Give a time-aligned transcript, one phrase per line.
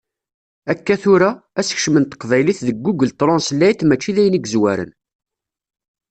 [0.71, 1.29] Akka tura,
[1.59, 4.91] asekcem n teqbaylit deg Google Translate mačči d ayen yezwaren.